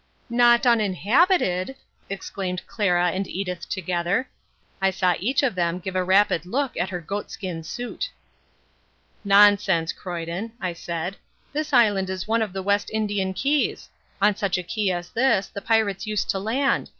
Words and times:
"Not 0.31 0.65
uninhabited!" 0.65 1.75
exclaimed 2.09 2.65
Clara 2.65 3.11
and 3.11 3.27
Edith 3.27 3.69
together. 3.69 4.27
I 4.81 4.89
saw 4.89 5.13
each 5.19 5.43
of 5.43 5.53
them 5.53 5.77
give 5.77 5.95
a 5.95 6.03
rapid 6.03 6.47
look 6.47 6.75
at 6.75 6.89
her 6.89 6.99
goatskin 6.99 7.61
suit. 7.61 8.09
"Nonsense, 9.23 9.93
Croyden," 9.93 10.53
I 10.59 10.73
said, 10.73 11.17
"this 11.53 11.71
island 11.71 12.09
is 12.09 12.27
one 12.27 12.41
of 12.41 12.51
the 12.51 12.63
West 12.63 12.89
Indian 12.91 13.35
keys. 13.35 13.89
On 14.19 14.35
such 14.35 14.57
a 14.57 14.63
key 14.63 14.91
as 14.91 15.09
this 15.11 15.45
the 15.49 15.61
pirates 15.61 16.07
used 16.07 16.31
to 16.31 16.39
land. 16.39 16.89